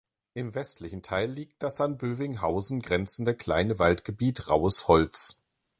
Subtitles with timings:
[0.33, 5.43] Im westlichen Teil liegt das an Bövinghausen grenzende kleine Waldgebiet "Rauhes Holz.